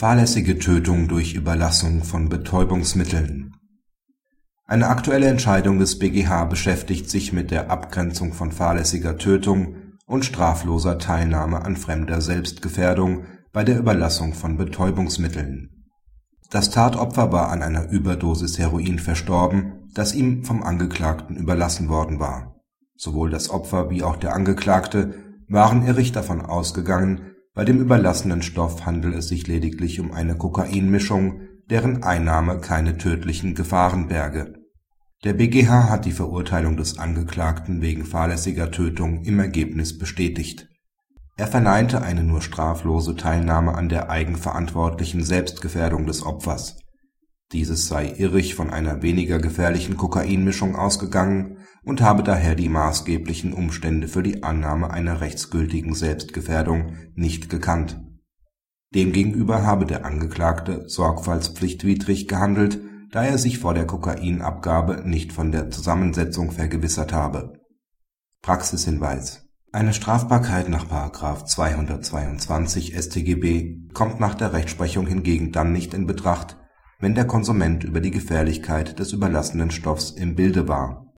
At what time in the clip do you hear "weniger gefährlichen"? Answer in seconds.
49.02-49.96